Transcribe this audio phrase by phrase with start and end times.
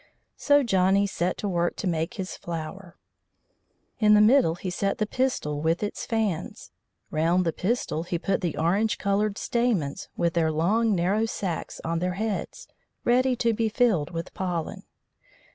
[0.35, 2.97] So Johnny set to work to make his flower.
[3.99, 6.71] In the middle he set the pistil with its fans.
[7.11, 11.99] Round the pistil he put the orange coloured stamens with their long narrow sacks on
[11.99, 12.67] their heads,
[13.05, 14.85] ready to be filled with pollen.